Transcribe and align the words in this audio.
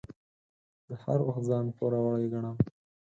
زه 0.87 0.95
هر 1.03 1.19
وخت 1.27 1.43
ځان 1.49 1.65
پوروړی 1.77 2.27
ګڼم. 2.33 2.57